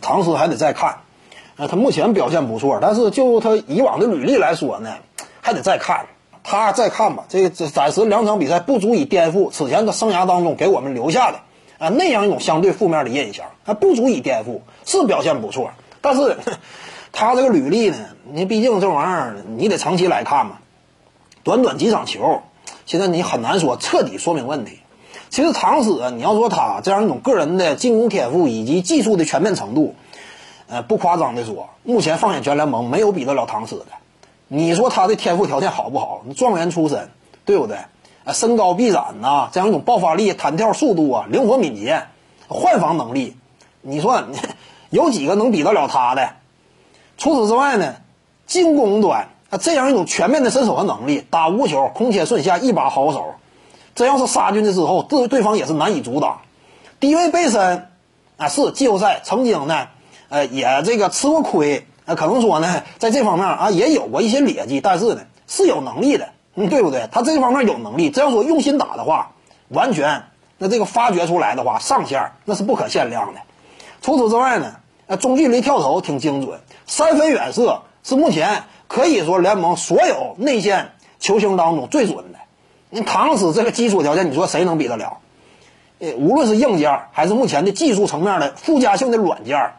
[0.00, 0.98] 唐斯还得再看。
[1.56, 4.94] 呃，他目前表现不错，但是就他以往的履历来说呢，
[5.40, 6.06] 还得再看。
[6.44, 11.40] 他再看吧，这这暂时两场比赛不足以颠覆此前的生涯当中给我们留下的
[11.78, 16.38] 啊那样一种相对负面的印象，还不足以颠覆，是表现不错，但是
[17.12, 17.98] 他这个履历呢，
[18.32, 20.58] 你毕竟这玩意儿你得长期来看嘛，
[21.42, 22.40] 短短几场球，
[22.86, 24.78] 现在你很难说彻底说明问题。
[25.30, 29.94] 其实唐斯，你要说他这样一种个人的进攻天赋以及技术的全面程度，
[30.68, 33.86] 呃，不夸张的说，目前放眼全联盟没有比得了唐斯的。
[34.48, 36.22] 你说他的天赋条件好不好？
[36.36, 37.10] 状元出身，
[37.44, 37.76] 对不对？
[38.24, 42.04] 啊，身高臂展呐，这样一种爆发力、弹跳速度啊，灵活敏捷，
[42.48, 43.36] 换防能力，
[43.82, 44.22] 你说
[44.90, 46.30] 有几个能比得了他的？
[47.18, 47.96] 除此之外呢，
[48.46, 53.34] 进攻端啊，这样一种全面的身手和能力，打无球空切顺下一把好手，
[53.98, 56.42] 真要是杀进去之后，对对方也是难以阻挡。
[57.00, 57.88] 低位背身
[58.36, 59.88] 啊，是季后赛曾经呢，
[60.28, 61.84] 呃，也这个吃过亏。
[62.04, 67.08] 那可能说呢，在这方面啊也有过一些劣迹，但是呢是有能力的，嗯，对不对？
[67.10, 69.32] 他这方面有能力，只要说用心打的话，
[69.66, 70.22] 完全
[70.58, 73.40] 那这个发掘出来的话，上限那是不可限量的。
[74.00, 74.76] 除此之外呢，
[75.08, 82.38] 呃，中距离跳投挺精准，三分远射是目前可以说联盟所有内线球星当中最准的。
[82.90, 85.18] 你唐斯这个基础条件，你说谁能比得了？
[86.00, 89.72] 呃，无论是硬件还是目前的技术层面的附加性的软件，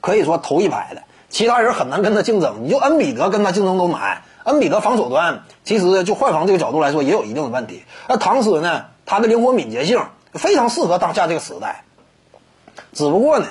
[0.00, 1.02] 可以说头一排的。
[1.28, 4.22] 其他人很难跟他竞争，你就恩比德跟他竞争都难。
[4.44, 7.84] 恩比德防守端其实就换防这个角度来说也有一定的问题。
[8.08, 11.84] 那唐斯呢，他的灵活敏捷性非常适合当下这个时代。
[12.92, 13.46] 只不过呢，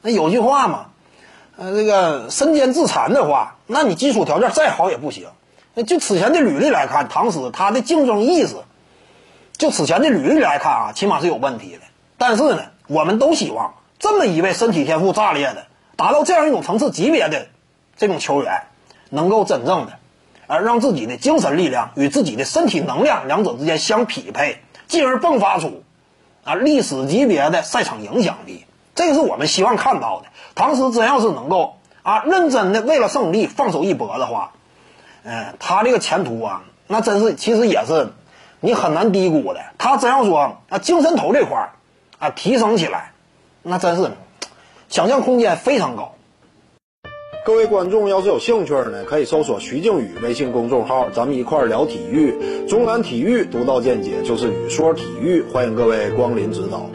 [0.00, 0.86] 那有句话嘛，
[1.58, 5.28] 呃，这个身兼自残的话，那你基础条件再好也不行。
[5.86, 8.56] 就此前的履历来看，唐斯他的竞争意识，
[9.56, 11.80] 就此前的履历来看啊，起码是有问题的。
[12.18, 15.66] 但是呢，我们都希望这么一位身体天赋炸裂的。
[15.96, 17.48] 达到这样一种层次级别的
[17.96, 18.62] 这种球员，
[19.10, 19.98] 能够真正的，
[20.46, 25.82] 而让自己的精神力量与自己的身体能量两者之间相匹配，进而迸发出
[26.42, 28.64] 啊历史级别的赛场影响力。
[28.94, 30.28] 这个是我们希望看到的。
[30.54, 34.52] 唐斯真要是能够啊认真的为了胜利放手一搏的话，
[35.24, 38.08] 嗯，他这个前途啊，那真是其实也是
[38.60, 39.60] 你很难低估的。
[39.78, 41.70] 他真要说啊精神头这块儿
[42.18, 43.12] 啊提升起来，
[43.62, 44.10] 那真是。
[44.88, 46.16] 想象空间非常高。
[47.44, 52.66] 各位观众要是有兴趣呢，可以搜索徐静宇微信公众号，咱们一块儿聊体育。
[52.68, 56.90] 中南体育独到见解就是语说体育，欢迎各位光临指导。